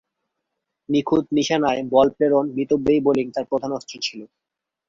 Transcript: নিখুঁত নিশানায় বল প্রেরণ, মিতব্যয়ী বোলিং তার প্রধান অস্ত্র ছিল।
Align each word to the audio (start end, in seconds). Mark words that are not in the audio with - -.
নিখুঁত 0.89 1.25
নিশানায় 1.31 1.81
বল 1.91 2.07
প্রেরণ, 2.09 2.45
মিতব্যয়ী 2.55 2.99
বোলিং 2.99 3.27
তার 3.31 3.45
প্রধান 3.45 3.71
অস্ত্র 3.71 3.95
ছিল। 4.01 4.19